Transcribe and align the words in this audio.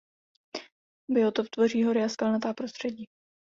Biotop 1.11 1.49
tvoří 1.49 1.83
hory 1.83 2.03
a 2.03 2.09
skalnatá 2.09 2.53
prostředí. 2.53 3.05